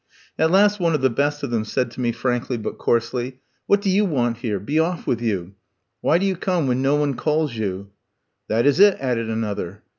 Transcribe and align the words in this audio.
At 0.39 0.49
last 0.49 0.79
one 0.79 0.95
of 0.95 1.01
the 1.01 1.11
best 1.11 1.43
of 1.43 1.51
them 1.51 1.63
said 1.63 1.91
to 1.91 2.01
me 2.01 2.11
frankly, 2.11 2.57
but 2.57 2.79
coarsely: 2.79 3.39
"What 3.67 3.81
do 3.81 3.89
you 3.91 4.03
want 4.03 4.37
here? 4.37 4.59
Be 4.59 4.79
off 4.79 5.05
with 5.05 5.21
you! 5.21 5.53
Why 5.99 6.17
do 6.17 6.25
you 6.25 6.35
come 6.35 6.65
when 6.65 6.81
no 6.81 6.95
one 6.95 7.13
calls 7.13 7.55
you?" 7.55 7.91
"That 8.47 8.65
is 8.65 8.79
it," 8.79 8.97
added 8.99 9.29
another. 9.29 9.83